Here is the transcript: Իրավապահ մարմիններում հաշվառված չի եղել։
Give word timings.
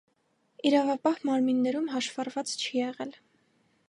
Իրավապահ 0.69 1.19
մարմիններում 1.29 1.89
հաշվառված 1.97 2.55
չի 2.63 2.73
եղել։ 2.81 3.13